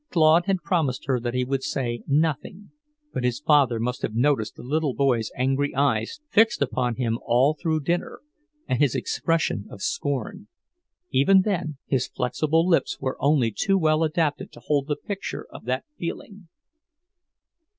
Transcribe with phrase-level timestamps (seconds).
[0.09, 2.71] Claude had promised her that he would say nothing,
[3.13, 7.53] but his father must have noticed the little boy's angry eyes fixed upon him all
[7.53, 8.21] through dinner,
[8.67, 10.47] and his expression of scorn.
[11.11, 15.65] Even then his flexible lips were only too well adapted to hold the picture of
[15.65, 16.47] that feeling.